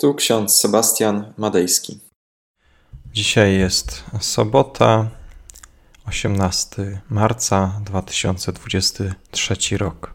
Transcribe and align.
Tu 0.00 0.14
ksiądz 0.14 0.56
Sebastian 0.56 1.32
Madejski. 1.36 2.00
Dzisiaj 3.12 3.58
jest 3.58 4.04
sobota, 4.20 5.10
18 6.06 7.00
marca 7.10 7.80
2023 7.84 9.78
rok. 9.78 10.14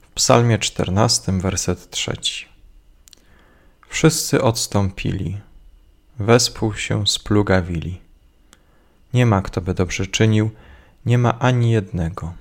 W 0.00 0.08
Psalmie 0.14 0.58
14, 0.58 1.32
werset 1.32 1.90
3. 1.90 2.16
Wszyscy 3.88 4.42
odstąpili, 4.42 5.40
wespół 6.18 6.74
się 6.74 7.06
splugawili. 7.06 8.00
Nie 9.14 9.26
ma 9.26 9.42
kto 9.42 9.60
by 9.60 9.74
dobrze 9.74 10.06
czynił, 10.06 10.50
nie 11.06 11.18
ma 11.18 11.38
ani 11.38 11.70
jednego 11.70 12.34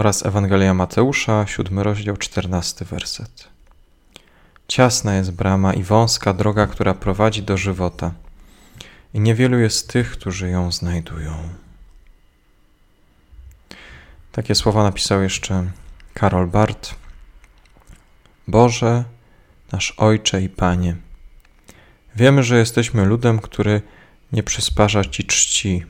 oraz 0.00 0.26
Ewangelia 0.26 0.74
Mateusza, 0.74 1.46
siódmy 1.46 1.82
rozdział, 1.82 2.16
czternasty 2.16 2.84
werset. 2.84 3.48
Ciasna 4.68 5.14
jest 5.14 5.30
brama 5.30 5.74
i 5.74 5.82
wąska 5.82 6.34
droga, 6.34 6.66
która 6.66 6.94
prowadzi 6.94 7.42
do 7.42 7.56
żywota, 7.56 8.12
i 9.14 9.20
niewielu 9.20 9.58
jest 9.58 9.88
tych, 9.88 10.10
którzy 10.10 10.50
ją 10.50 10.72
znajdują. 10.72 11.48
Takie 14.32 14.54
słowa 14.54 14.82
napisał 14.82 15.22
jeszcze 15.22 15.70
Karol 16.14 16.46
Barth. 16.46 16.94
Boże, 18.48 19.04
nasz 19.72 19.94
Ojcze 19.96 20.42
i 20.42 20.48
Panie, 20.48 20.96
wiemy, 22.16 22.42
że 22.42 22.58
jesteśmy 22.58 23.04
ludem, 23.04 23.38
który 23.38 23.82
nie 24.32 24.42
przysparza 24.42 25.04
Ci 25.04 25.24
czci 25.24 25.84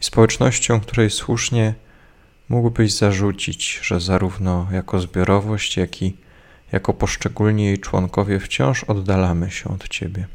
i 0.00 0.04
społecznością, 0.04 0.80
której 0.80 1.10
słusznie 1.10 1.87
mógłbyś 2.48 2.92
zarzucić, 2.92 3.80
że 3.82 4.00
zarówno 4.00 4.66
jako 4.72 5.00
zbiorowość, 5.00 5.76
jak 5.76 6.02
i 6.02 6.16
jako 6.72 6.94
poszczególni 6.94 7.64
jej 7.64 7.78
członkowie 7.78 8.40
wciąż 8.40 8.84
oddalamy 8.84 9.50
się 9.50 9.70
od 9.70 9.88
Ciebie. 9.88 10.26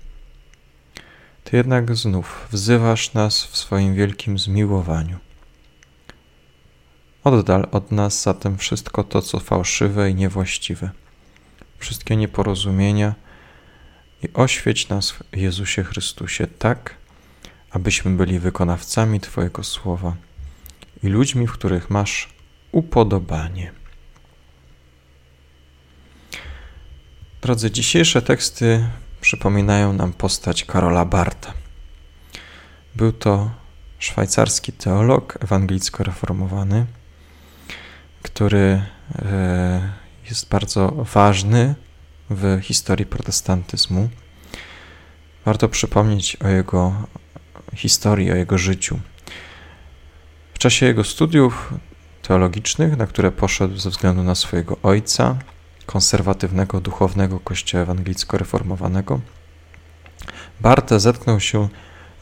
Ty 1.44 1.58
jednak 1.58 1.96
znów 1.96 2.48
wzywasz 2.52 3.14
nas 3.14 3.44
w 3.44 3.58
swoim 3.58 3.96
wielkim 3.96 4.40
zmiłowaniu. 4.40 5.18
Oddal 7.24 7.68
od 7.72 7.92
nas 7.92 8.22
zatem 8.22 8.58
wszystko 8.58 9.04
to, 9.04 9.22
co 9.22 9.40
fałszywe 9.40 10.10
i 10.10 10.16
niewłaściwe, 10.16 10.90
wszystkie 11.78 12.16
nieporozumienia 12.16 13.16
i 14.24 14.34
oświeć 14.34 14.90
nas 14.90 15.12
w 15.12 15.38
Jezusie 15.38 15.84
Chrystusie 15.84 16.48
tak, 16.48 16.96
abyśmy 17.72 18.12
byli 18.12 18.40
wykonawcami 18.40 19.20
Twojego 19.20 19.64
słowa 19.64 20.16
i 21.04 21.08
ludźmi, 21.08 21.48
w 21.48 21.52
których 21.52 21.90
masz 21.90 22.30
upodobanie. 22.72 23.72
Drodzy, 27.42 27.72
dzisiejsze 27.72 28.22
teksty 28.22 28.90
przypominają 29.22 29.94
nam 29.94 30.14
postać 30.14 30.66
Karola 30.66 31.06
Barta. 31.06 31.54
Był 32.96 33.12
to 33.12 33.52
szwajcarski 34.00 34.72
teolog 34.72 35.38
ewangelicko-reformowany, 35.42 36.86
który 38.22 38.82
e, 39.16 39.94
jest 40.30 40.50
bardzo 40.50 40.92
ważny 41.14 41.76
w 42.30 42.60
historii 42.62 43.06
protestantyzmu. 43.06 44.10
Warto 45.46 45.70
przypomnieć 45.70 46.36
o 46.36 46.48
jego 46.48 46.94
historii, 47.76 48.32
o 48.32 48.36
jego 48.36 48.58
życiu 48.58 49.00
czasie 50.64 50.86
jego 50.86 51.04
studiów 51.04 51.74
teologicznych, 52.22 52.98
na 52.98 53.08
które 53.08 53.32
poszedł 53.32 53.78
ze 53.78 53.90
względu 53.90 54.24
na 54.24 54.36
swojego 54.36 54.78
ojca, 54.84 55.36
konserwatywnego 55.86 56.82
duchownego 56.82 57.40
kościoła 57.40 57.84
ewangelicko-reformowanego, 57.84 59.20
Barthe 60.62 61.00
zetknął 61.00 61.40
się 61.40 61.68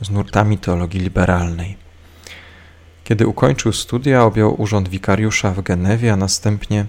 z 0.02 0.10
nurtami 0.10 0.58
teologii 0.58 1.00
liberalnej. 1.00 1.78
Kiedy 3.04 3.28
ukończył 3.28 3.74
studia, 3.74 4.24
objął 4.24 4.62
urząd 4.62 4.90
wikariusza 4.90 5.52
w 5.52 5.62
Genewie, 5.62 6.14
a 6.14 6.16
następnie 6.16 6.86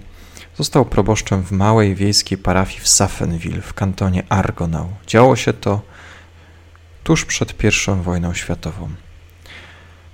został 0.57 0.85
proboszczem 0.85 1.43
w 1.43 1.51
małej 1.51 1.95
wiejskiej 1.95 2.37
parafii 2.37 2.79
w 2.79 2.87
Safenwil 2.87 3.61
w 3.61 3.73
kantonie 3.73 4.23
Argonau. 4.29 4.89
Działo 5.07 5.35
się 5.35 5.53
to 5.53 5.81
tuż 7.03 7.25
przed 7.25 7.63
I 7.63 8.03
wojną 8.03 8.33
światową. 8.33 8.89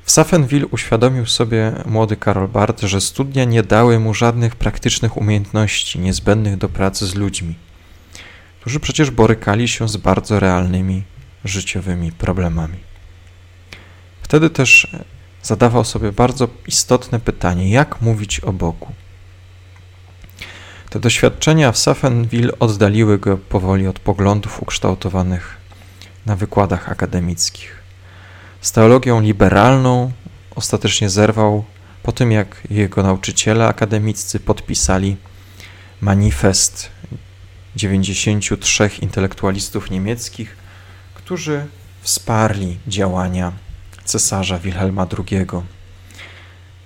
W 0.10 0.12
Safenwil 0.12 0.68
uświadomił 0.72 1.26
sobie 1.26 1.72
młody 1.86 2.18
Karol 2.18 2.48
Barth, 2.48 2.84
że 2.84 3.02
studia 3.02 3.44
nie 3.44 3.64
dały 3.64 4.00
mu 4.00 4.14
żadnych 4.14 4.56
praktycznych 4.56 5.18
umiejętności 5.18 6.00
niezbędnych 6.00 6.58
do 6.58 6.70
pracy 6.70 7.08
z 7.08 7.16
ludźmi, 7.16 7.56
którzy 8.60 8.80
przecież 8.80 9.12
borykali 9.12 9.68
się 9.68 9.90
z 9.90 9.98
bardzo 9.98 10.40
realnymi 10.40 11.04
życiowymi 11.46 12.12
problemami. 12.12 12.78
Wtedy 14.22 14.50
też 14.50 14.98
zadawał 15.44 15.86
sobie 15.86 16.12
bardzo 16.12 16.48
istotne 16.68 17.20
pytanie: 17.20 17.70
jak 17.70 18.02
mówić 18.02 18.40
o 18.40 18.54
Bogu? 18.54 18.88
Te 20.90 21.00
doświadczenia 21.00 21.72
w 21.72 21.78
Safenwil 21.78 22.52
oddaliły 22.60 23.20
go 23.20 23.38
powoli 23.38 23.88
od 23.88 24.00
poglądów 24.00 24.62
ukształtowanych 24.64 25.58
na 26.26 26.36
wykładach 26.36 26.90
akademickich 26.92 27.79
z 28.62 28.72
teologią 28.72 29.22
liberalną 29.22 30.12
ostatecznie 30.56 31.10
zerwał 31.10 31.66
po 32.04 32.12
tym, 32.12 32.32
jak 32.32 32.62
jego 32.70 33.04
nauczyciele 33.04 33.68
akademiccy 33.68 34.40
podpisali 34.40 35.18
manifest 36.02 36.92
93 37.76 38.90
intelektualistów 39.02 39.92
niemieckich, 39.92 40.58
którzy 41.14 41.68
wsparli 42.02 42.78
działania 42.88 43.52
cesarza 44.04 44.60
Wilhelma 44.60 45.08
II, 45.18 45.46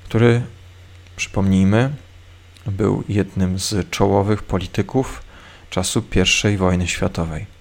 który, 0.03 0.41
przypomnijmy, 1.15 1.93
był 2.65 3.03
jednym 3.09 3.59
z 3.59 3.89
czołowych 3.89 4.43
polityków 4.43 5.23
czasu 5.69 6.03
I 6.53 6.57
wojny 6.57 6.87
światowej. 6.87 7.52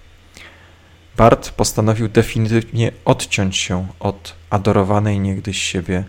Bart 1.17 1.49
postanowił 1.49 2.07
definitywnie 2.07 2.91
odciąć 3.05 3.57
się 3.57 3.87
od 3.99 4.35
adorowanej 4.49 5.19
niegdyś 5.19 5.61
siebie 5.61 6.03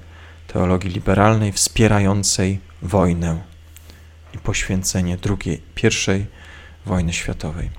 teologii 0.46 0.90
liberalnej 0.90 1.52
wspierającej 1.52 2.60
wojnę 2.82 3.42
i 4.34 4.38
poświęcenie 4.38 5.16
drugiej, 5.16 5.62
pierwszej 5.74 6.26
wojny 6.86 7.12
światowej. 7.12 7.70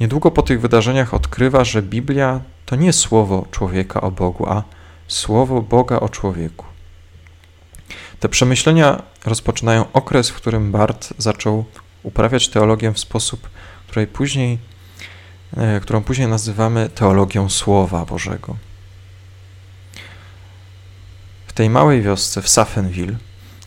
Niedługo 0.00 0.30
po 0.30 0.42
tych 0.42 0.60
wydarzeniach 0.60 1.14
odkrywa, 1.14 1.64
że 1.64 1.82
Biblia 1.82 2.40
to 2.66 2.76
nie 2.76 2.92
słowo 2.92 3.46
człowieka 3.50 4.00
o 4.00 4.10
Bogu, 4.10 4.48
a 4.48 4.62
słowo 5.08 5.62
Boga 5.62 6.00
o 6.00 6.08
człowieku. 6.08 6.66
Te 8.20 8.28
przemyślenia 8.28 9.02
rozpoczynają 9.24 9.92
okres, 9.92 10.30
w 10.30 10.34
którym 10.34 10.72
Bart 10.72 11.14
zaczął 11.18 11.64
uprawiać 12.02 12.48
teologię 12.48 12.92
w 12.92 12.98
sposób, 12.98 13.50
której 13.88 14.06
później 14.06 14.58
którą 15.82 16.02
później 16.02 16.28
nazywamy 16.28 16.88
teologią 16.88 17.50
Słowa 17.50 18.04
Bożego. 18.04 18.56
W 21.46 21.52
tej 21.52 21.70
małej 21.70 22.02
wiosce 22.02 22.42
w 22.42 22.48
Safenwil 22.48 23.16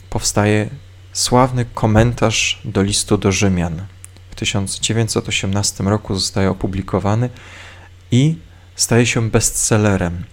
powstaje 0.10 0.70
sławny 1.14 1.66
komentarz 1.66 2.62
do 2.66 2.82
listu 2.84 3.18
do 3.18 3.32
Rzymian. 3.32 3.86
W 4.32 4.36
1918 4.36 5.84
roku 5.84 6.16
zostaje 6.16 6.50
opublikowany 6.50 7.30
i 8.12 8.36
staje 8.76 9.06
się 9.06 9.30
bestsellerem. 9.30 10.24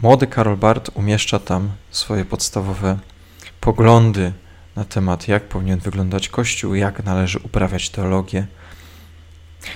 Młody 0.00 0.26
Karol 0.26 0.56
Barth 0.56 0.90
umieszcza 0.94 1.38
tam 1.38 1.72
swoje 1.90 2.24
podstawowe 2.24 2.98
poglądy 3.60 4.32
na 4.76 4.84
temat, 4.84 5.28
jak 5.28 5.48
powinien 5.48 5.78
wyglądać 5.78 6.28
Kościół, 6.28 6.74
jak 6.74 7.04
należy 7.04 7.38
uprawiać 7.38 7.90
teologię. 7.90 8.46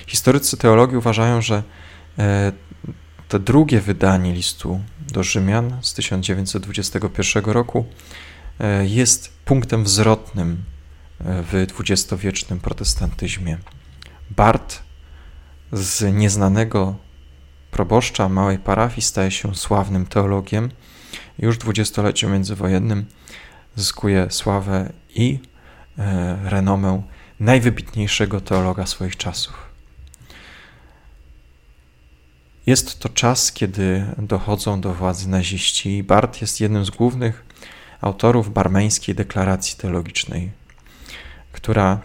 Historycy 0.06 0.56
teologii 0.56 0.97
uważają, 0.97 1.43
że 1.43 1.62
e, 2.19 2.53
to 3.29 3.38
drugie 3.38 3.81
wydanie 3.81 4.32
listu 4.32 4.81
do 5.12 5.23
Rzymian 5.23 5.79
z 5.82 5.94
1921 5.94 7.44
roku 7.44 7.85
e, 8.61 8.87
jest 8.87 9.32
punktem 9.44 9.87
zwrotnym 9.87 10.65
e, 11.20 11.43
w 11.43 11.67
dwudziestowiecznym 11.69 12.61
protestantyzmie. 12.61 13.59
Bart 14.31 14.82
z 15.73 16.15
nieznanego 16.15 16.97
proboszcza 17.70 18.29
małej 18.29 18.59
parafii 18.59 19.03
staje 19.03 19.31
się 19.31 19.55
sławnym 19.55 20.06
teologiem. 20.06 20.70
Już 21.38 21.56
w 21.56 21.59
dwudziestoleciu 21.59 22.29
międzywojennym 22.29 23.06
zyskuje 23.76 24.26
sławę 24.31 24.93
i 25.14 25.38
e, 25.99 26.38
renomę 26.44 27.02
najwybitniejszego 27.40 28.40
teologa 28.40 28.87
swoich 28.87 29.17
czasów. 29.17 29.67
Jest 32.67 32.99
to 32.99 33.08
czas, 33.08 33.52
kiedy 33.52 34.06
dochodzą 34.19 34.81
do 34.81 34.94
władzy 34.94 35.28
naziści 35.28 35.96
i 35.96 36.02
Bart 36.02 36.40
jest 36.40 36.61
jednym 36.61 36.84
z 36.84 36.90
głównych 36.90 37.44
autorów 38.00 38.52
barmeńskiej 38.52 39.14
deklaracji 39.14 39.79
teologicznej. 39.79 40.50
która 41.52 42.00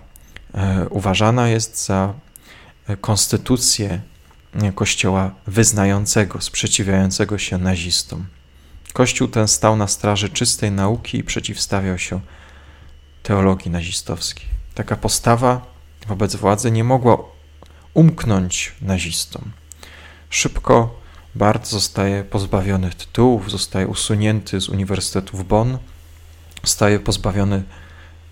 e, 0.53 0.89
uważana 0.89 1.47
jest 1.47 1.85
za 1.85 2.13
e, 2.87 2.97
konstytucję 2.97 4.01
kościoła 4.75 5.35
wyznającego, 5.47 6.41
sprzeciwiającego 6.41 7.37
się 7.37 7.57
nazistom. 7.57 8.25
Kościół 8.93 9.27
ten 9.27 9.47
stał 9.47 9.75
na 9.75 9.87
straży 9.87 10.29
czystej 10.29 10.71
nauki 10.71 11.17
i 11.17 11.23
przeciwstawiał 11.23 11.97
się 11.97 12.19
teologii 13.23 13.71
nazistowskiej. 13.71 14.45
Taka 14.75 14.95
postawa 14.95 15.65
wobec 16.07 16.35
władzy 16.35 16.71
nie 16.71 16.83
mogła 16.83 17.17
umknąć 17.93 18.75
nazistom. 18.81 19.51
Szybko 20.29 21.01
Bart 21.35 21.67
zostaje 21.67 22.23
pozbawiony 22.23 22.89
tytułów, 22.89 23.51
zostaje 23.51 23.87
usunięty 23.87 24.61
z 24.61 24.69
Uniwersytetu 24.69 25.37
w 25.37 25.43
Bonn, 25.43 25.77
zostaje 26.63 26.99
pozbawiony 26.99 27.63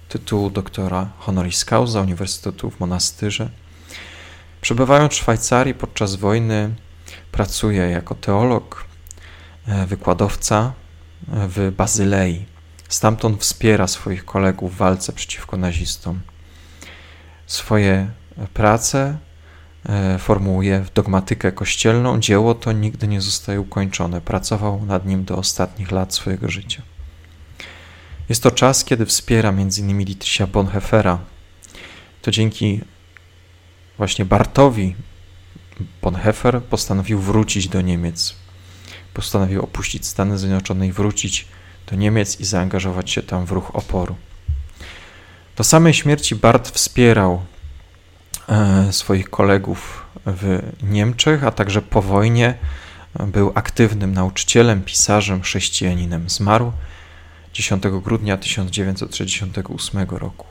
tytułu 0.09 0.49
doktora 0.49 1.09
honoris 1.19 1.65
causa 1.65 2.01
Uniwersytetu 2.01 2.71
w 2.71 2.79
Monastyrze. 2.79 3.49
Przebywając 4.61 5.13
w 5.13 5.15
Szwajcarii 5.15 5.73
podczas 5.73 6.15
wojny, 6.15 6.75
pracuje 7.31 7.89
jako 7.89 8.15
teolog, 8.15 8.88
wykładowca 9.87 10.73
e, 11.33 11.47
w 11.47 11.71
Bazylei. 11.77 12.45
Stamtąd 12.89 13.41
wspiera 13.41 13.87
swoich 13.87 14.25
kolegów 14.25 14.75
w 14.75 14.77
walce 14.77 15.13
przeciwko 15.13 15.57
nazistom. 15.57 16.19
Swoje 17.47 18.11
prace 18.53 19.17
e, 19.85 20.19
formułuje 20.19 20.81
w 20.81 20.93
dogmatykę 20.93 21.51
kościelną. 21.51 22.19
Dzieło 22.19 22.55
to 22.55 22.71
nigdy 22.71 23.07
nie 23.07 23.21
zostaje 23.21 23.61
ukończone. 23.61 24.21
Pracował 24.21 24.85
nad 24.85 25.05
nim 25.05 25.25
do 25.25 25.37
ostatnich 25.37 25.91
lat 25.91 26.13
swojego 26.13 26.49
życia. 26.49 26.81
Jest 28.29 28.43
to 28.43 28.51
czas, 28.51 28.83
kiedy 28.83 29.05
wspiera 29.05 29.49
m.in. 29.49 30.05
Dietricha 30.05 30.47
Bonhoeffera. 30.47 31.19
To 32.21 32.31
dzięki 32.31 32.81
właśnie 33.97 34.25
Bartowi 34.25 34.95
Bonhoeffer 36.01 36.63
postanowił 36.63 37.19
wrócić 37.19 37.67
do 37.67 37.81
Niemiec. 37.81 38.35
Postanowił 39.13 39.63
opuścić 39.63 40.05
Stany 40.05 40.37
Zjednoczone 40.37 40.87
i 40.87 40.91
wrócić 40.91 41.47
do 41.87 41.95
Niemiec 41.95 42.39
i 42.39 42.45
zaangażować 42.45 43.11
się 43.11 43.23
tam 43.23 43.45
w 43.45 43.51
ruch 43.51 43.75
oporu. 43.75 44.15
Do 45.55 45.63
samej 45.63 45.93
śmierci 45.93 46.35
Bart 46.35 46.69
wspierał 46.69 47.41
e, 48.49 48.93
swoich 48.93 49.29
kolegów 49.29 50.05
w 50.25 50.61
Niemczech, 50.83 51.43
a 51.43 51.51
także 51.51 51.81
po 51.81 52.01
wojnie 52.01 52.53
był 53.27 53.51
aktywnym 53.55 54.13
nauczycielem, 54.13 54.81
pisarzem, 54.81 55.41
chrześcijaninem. 55.41 56.29
Zmarł 56.29 56.71
10 57.53 57.83
grudnia 58.03 58.37
1968 58.37 60.09
roku. 60.09 60.45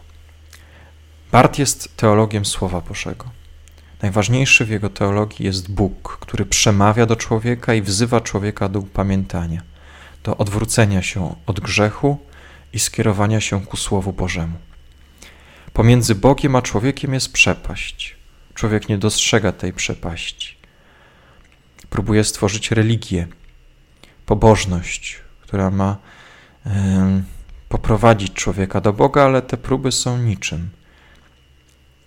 Bart 1.33 1.59
jest 1.59 1.97
teologiem 1.97 2.45
Słowa 2.45 2.81
Bożego. 2.81 3.38
Najważniejszy 4.03 4.65
w 4.65 4.71
jego 4.71 4.91
teologii 4.91 5.47
jest 5.47 5.73
Bóg, 5.73 6.19
który 6.21 6.47
przemawia 6.47 7.07
do 7.07 7.17
człowieka 7.17 7.75
i 7.75 7.83
wzywa 7.83 8.21
człowieka 8.21 8.69
do 8.69 8.79
upamiętania, 8.79 9.63
do 10.25 10.37
odwrócenia 10.37 11.03
się 11.03 11.35
od 11.47 11.61
grzechu 11.61 12.19
i 12.73 12.79
skierowania 12.79 13.41
się 13.41 13.67
ku 13.67 13.77
Słowu 13.77 14.13
Bożemu. 14.13 14.59
Pomiędzy 15.73 16.15
Bogiem 16.15 16.57
a 16.57 16.63
człowiekiem 16.63 17.15
jest 17.15 17.33
przepaść. 17.33 18.17
Człowiek 18.55 18.89
nie 18.89 18.99
dostrzega 18.99 19.53
tej 19.53 19.73
przepaści. 19.73 20.57
Próbuje 21.91 22.25
stworzyć 22.25 22.71
religię, 22.71 23.27
pobożność, 24.27 25.21
która 25.41 25.71
ma 25.71 25.97
poprowadzić 27.69 28.33
człowieka 28.33 28.81
do 28.81 28.93
Boga, 28.93 29.25
ale 29.25 29.43
te 29.43 29.57
próby 29.57 29.93
są 29.93 30.19
niczym. 30.19 30.71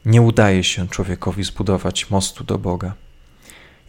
Nie 0.05 0.21
udaje 0.21 0.63
się 0.63 0.87
człowiekowi 0.87 1.43
zbudować 1.43 2.09
mostu 2.09 2.43
do 2.43 2.57
Boga. 2.57 2.93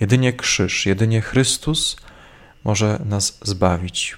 Jedynie 0.01 0.33
krzyż, 0.33 0.87
jedynie 0.87 1.21
Chrystus 1.21 1.97
może 2.65 3.01
nas 3.05 3.39
zbawić. 3.43 4.17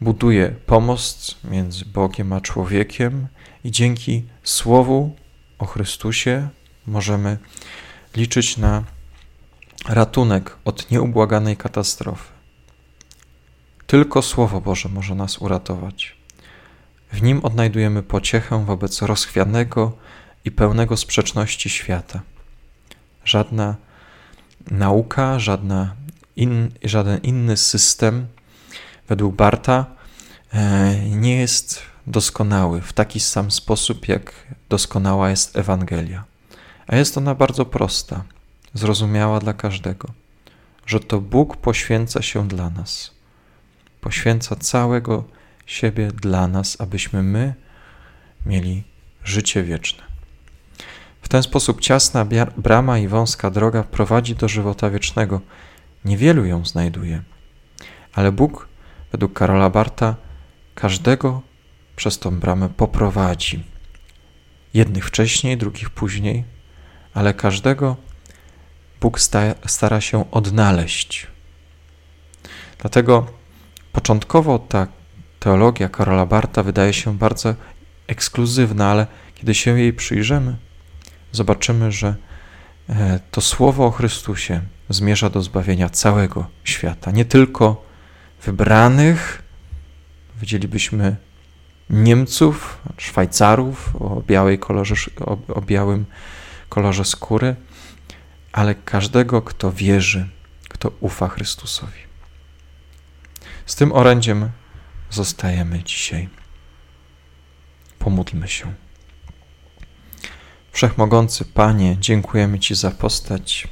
Buduje 0.00 0.54
pomost 0.66 1.44
między 1.44 1.84
Bogiem 1.84 2.32
a 2.32 2.40
człowiekiem 2.40 3.26
i 3.64 3.70
dzięki 3.70 4.24
Słowu 4.42 5.16
o 5.58 5.66
Chrystusie 5.66 6.48
możemy 6.86 7.38
liczyć 8.16 8.56
na 8.56 8.84
ratunek 9.88 10.56
od 10.64 10.90
nieubłaganej 10.90 11.56
katastrofy. 11.56 12.32
Tylko 13.86 14.22
Słowo 14.22 14.60
Boże 14.60 14.88
może 14.88 15.14
nas 15.14 15.38
uratować. 15.38 16.16
W 17.12 17.22
nim 17.22 17.44
odnajdujemy 17.44 18.02
pociechę 18.02 18.64
wobec 18.64 19.02
rozchwianego 19.02 19.92
i 20.44 20.50
pełnego 20.50 20.96
sprzeczności 20.96 21.70
świata. 21.70 22.20
Żadna 23.24 23.76
nauka, 24.70 25.38
żadna 25.38 25.94
in, 26.36 26.70
żaden 26.84 27.20
inny 27.22 27.56
system, 27.56 28.26
według 29.08 29.36
Barta, 29.36 29.86
e, 30.52 30.98
nie 31.08 31.36
jest 31.36 31.82
doskonały 32.06 32.80
w 32.80 32.92
taki 32.92 33.20
sam 33.20 33.50
sposób, 33.50 34.08
jak 34.08 34.32
doskonała 34.68 35.30
jest 35.30 35.56
Ewangelia. 35.56 36.24
A 36.86 36.96
jest 36.96 37.18
ona 37.18 37.34
bardzo 37.34 37.64
prosta, 37.64 38.24
zrozumiała 38.74 39.40
dla 39.40 39.52
każdego, 39.52 40.08
że 40.86 41.00
to 41.00 41.20
Bóg 41.20 41.56
poświęca 41.56 42.22
się 42.22 42.48
dla 42.48 42.70
nas 42.70 43.22
poświęca 44.02 44.56
całego 44.56 45.24
siebie 45.66 46.08
dla 46.08 46.48
nas, 46.48 46.80
abyśmy 46.80 47.22
my 47.22 47.54
mieli 48.46 48.82
życie 49.24 49.62
wieczne. 49.62 50.11
W 51.22 51.28
ten 51.28 51.42
sposób 51.42 51.80
ciasna 51.80 52.26
brama 52.56 52.98
i 52.98 53.08
wąska 53.08 53.50
droga 53.50 53.82
prowadzi 53.82 54.34
do 54.34 54.48
żywota 54.48 54.90
wiecznego. 54.90 55.40
Niewielu 56.04 56.44
ją 56.44 56.64
znajduje, 56.64 57.22
ale 58.12 58.32
Bóg, 58.32 58.68
według 59.12 59.32
Karola 59.32 59.70
Barta, 59.70 60.16
każdego 60.74 61.42
przez 61.96 62.18
tą 62.18 62.40
bramę 62.40 62.68
poprowadzi. 62.68 63.64
Jednych 64.74 65.06
wcześniej, 65.06 65.56
drugich 65.56 65.90
później, 65.90 66.44
ale 67.14 67.34
każdego 67.34 67.96
Bóg 69.00 69.20
stara 69.66 70.00
się 70.00 70.30
odnaleźć. 70.30 71.26
Dlatego 72.78 73.26
Początkowo 73.92 74.58
ta 74.58 74.86
teologia 75.40 75.88
Karola 75.88 76.26
Barta 76.26 76.62
wydaje 76.62 76.92
się 76.92 77.18
bardzo 77.18 77.54
ekskluzywna, 78.06 78.90
ale 78.90 79.06
kiedy 79.34 79.54
się 79.54 79.80
jej 79.80 79.92
przyjrzymy, 79.92 80.56
zobaczymy, 81.32 81.92
że 81.92 82.14
e, 82.88 83.20
to 83.30 83.40
słowo 83.40 83.86
o 83.86 83.90
Chrystusie 83.90 84.60
zmierza 84.88 85.30
do 85.30 85.42
zbawienia 85.42 85.90
całego 85.90 86.46
świata, 86.64 87.10
nie 87.10 87.24
tylko 87.24 87.84
wybranych, 88.42 89.42
widzielibyśmy 90.40 91.16
Niemców, 91.90 92.78
Szwajcarów 92.98 93.96
o, 93.96 94.22
białej 94.26 94.58
kolorze, 94.58 94.94
o, 95.20 95.38
o 95.54 95.62
białym 95.62 96.06
kolorze 96.68 97.04
skóry, 97.04 97.56
ale 98.52 98.74
każdego, 98.74 99.42
kto 99.42 99.72
wierzy, 99.72 100.28
kto 100.68 100.92
ufa 101.00 101.28
Chrystusowi. 101.28 101.98
Z 103.66 103.74
tym 103.74 103.92
orędziem 103.92 104.50
zostajemy 105.10 105.82
dzisiaj. 105.82 106.28
Pomódlmy 107.98 108.48
się. 108.48 108.74
Wszechmogący 110.72 111.44
Panie, 111.44 111.96
dziękujemy 112.00 112.58
Ci 112.58 112.74
za 112.74 112.90
postać, 112.90 113.68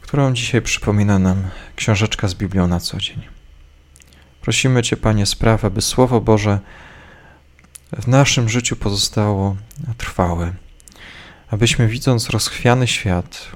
którą 0.00 0.34
dzisiaj 0.34 0.62
przypomina 0.62 1.18
nam 1.18 1.42
książeczka 1.76 2.28
z 2.28 2.34
Biblią 2.34 2.68
na 2.68 2.80
co 2.80 2.98
dzień. 2.98 3.22
Prosimy 4.40 4.82
Cię, 4.82 4.96
Panie, 4.96 5.26
sprawę, 5.26 5.70
by 5.70 5.82
Słowo 5.82 6.20
Boże 6.20 6.60
w 7.92 8.08
naszym 8.08 8.48
życiu 8.48 8.76
pozostało 8.76 9.56
trwałe, 9.98 10.52
abyśmy 11.50 11.88
widząc 11.88 12.30
rozchwiany 12.30 12.86
świat, 12.86 13.48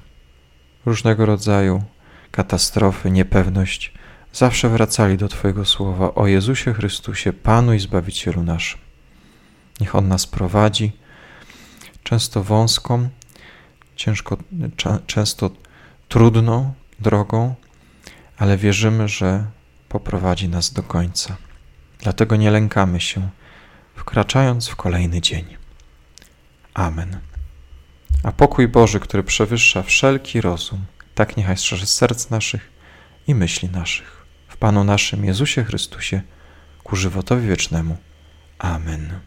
różnego 0.87 1.27
rodzaju 1.27 1.83
katastrofy, 2.31 3.11
niepewność, 3.11 3.93
zawsze 4.33 4.69
wracali 4.69 5.17
do 5.17 5.29
Twojego 5.29 5.65
słowa 5.65 6.15
o 6.15 6.27
Jezusie 6.27 6.75
Chrystusie, 6.75 7.33
Panu 7.33 7.75
i 7.75 7.81
Zbawicielu 7.81 8.43
naszym. 8.43 8.79
Niech 9.81 9.95
On 9.95 10.09
nas 10.09 10.27
prowadzi, 10.27 11.06
często 12.07 12.43
wąską, 12.43 13.09
ciężko, 13.97 14.39
często 15.07 15.51
trudną 16.09 16.75
drogą, 17.01 17.55
ale 18.39 18.57
wierzymy, 18.57 19.09
że 19.09 19.45
poprowadzi 19.89 20.49
nas 20.49 20.73
do 20.73 20.83
końca. 20.83 21.37
Dlatego 21.99 22.37
nie 22.37 22.51
lękamy 22.51 23.01
się, 23.01 23.29
wkraczając 23.95 24.69
w 24.69 24.77
kolejny 24.77 25.21
dzień. 25.21 25.57
Amen. 26.75 27.21
A 28.23 28.33
pokój 28.33 28.69
Boży, 28.69 29.01
który 29.01 29.23
przewyższa 29.23 29.83
wszelki 29.83 30.41
rozum, 30.41 30.85
tak 31.15 31.37
niechaj 31.37 31.57
strzeże 31.57 31.87
serc 31.87 32.31
naszych 32.31 32.71
i 33.27 33.35
myśli 33.35 33.69
naszych 33.69 34.27
w 34.49 34.57
Panu 34.57 34.85
naszym 34.85 35.25
Jezusie 35.25 35.65
Chrystusie 35.65 36.23
ku 36.85 36.97
żywotowi 36.97 37.49
wiecznemu. 37.49 37.97
Amen. 38.59 39.21